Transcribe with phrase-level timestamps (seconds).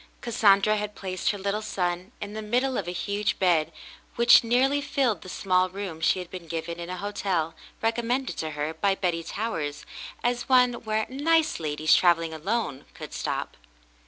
[0.21, 3.71] Cassandra had placed her little son in the middle of a huge bed
[4.15, 8.49] which nearly filled the small room she had been given in a hotel, recommended to
[8.57, 9.85] her by Betty Towers
[10.23, 13.55] as one where '*nice ladies travelling alone" could stop.